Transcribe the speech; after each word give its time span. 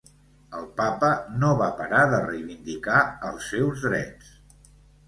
El 0.59 0.63
Papa 0.79 1.09
no 1.43 1.51
va 1.61 1.67
parar 1.83 2.01
de 2.15 2.23
reivindicar 2.27 3.07
els 3.31 3.53
seus 3.55 3.89
drets. 3.91 4.35